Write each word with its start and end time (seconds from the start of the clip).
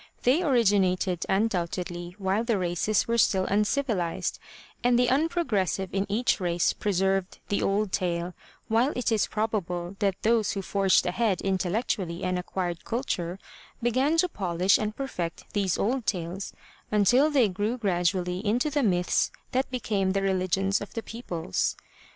They 0.23 0.41
originated 0.41 1.27
undoubtedly 1.29 2.15
while 2.17 2.43
the 2.43 2.57
races 2.57 3.07
182 3.07 3.07
THE 3.07 3.07
LATCH 3.07 3.07
KEY 3.07 3.11
were 3.45 3.47
still 3.47 3.53
uncivilized, 3.55 4.39
and 4.83 4.97
the 4.97 5.09
unprogressive 5.09 5.93
in 5.93 6.07
each 6.09 6.39
race 6.39 6.73
preserved 6.73 7.37
the 7.49 7.61
old 7.61 7.91
tale, 7.91 8.33
while 8.67 8.91
it 8.95 9.11
is 9.11 9.27
probable 9.27 9.95
that 9.99 10.19
those 10.23 10.53
who 10.53 10.63
forged 10.63 11.05
ahead 11.05 11.39
in 11.41 11.59
tellectually 11.59 12.23
and 12.23 12.39
acquired 12.39 12.83
culture 12.83 13.37
began 13.79 14.17
to 14.17 14.27
polish 14.27 14.79
and 14.79 14.95
perfect 14.95 15.43
these 15.53 15.77
old 15.77 16.07
tales 16.07 16.51
until 16.91 17.29
they 17.29 17.47
grew 17.47 17.77
gradually 17.77 18.39
into 18.43 18.71
the 18.71 18.81
myths 18.81 19.29
that 19.51 19.69
became 19.69 20.13
the 20.13 20.23
religions 20.23 20.81
of 20.81 20.95
the 20.95 21.03
peoples. 21.03 21.75